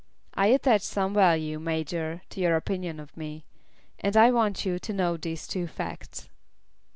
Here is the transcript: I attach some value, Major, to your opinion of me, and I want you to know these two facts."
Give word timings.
I 0.33 0.47
attach 0.47 0.81
some 0.81 1.13
value, 1.13 1.59
Major, 1.59 2.23
to 2.29 2.41
your 2.41 2.55
opinion 2.55 2.99
of 2.99 3.15
me, 3.15 3.45
and 3.99 4.17
I 4.17 4.31
want 4.31 4.65
you 4.65 4.79
to 4.79 4.93
know 4.93 5.15
these 5.15 5.45
two 5.45 5.67
facts." 5.67 6.27